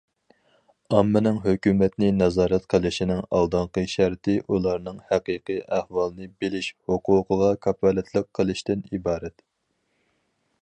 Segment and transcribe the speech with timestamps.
[0.99, 9.47] ئاممىنىڭ ھۆكۈمەتنى نازارەت قىلىشىنىڭ ئالدىنقى شەرتى ئۇلارنىڭ ھەقىقىي ئەھۋالنى بىلىش ھوقۇقىغا كاپالەتلىك قىلىشتىن ئىبارەت.